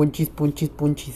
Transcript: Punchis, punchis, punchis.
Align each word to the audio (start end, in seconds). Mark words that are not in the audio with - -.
Punchis, 0.00 0.30
punchis, 0.30 0.70
punchis. 0.70 1.08